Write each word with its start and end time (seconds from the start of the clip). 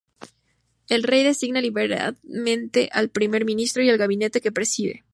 El 0.89 1.03
Rey 1.03 1.21
designa 1.23 1.61
libremente 1.61 2.89
al 2.91 3.09
Primer 3.11 3.45
Ministro 3.45 3.83
y 3.83 3.89
el 3.89 3.99
gabinete, 3.99 4.41
que 4.41 4.51
preside. 4.51 5.03